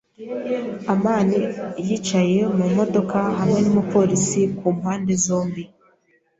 amani 0.93 1.37
yicaye 1.87 2.39
mu 2.57 2.65
modoka 2.77 3.17
hamwe 3.39 3.59
n’umupolisi 3.61 4.41
ku 4.57 4.65
mpande 4.77 5.13
zombi. 5.25 5.63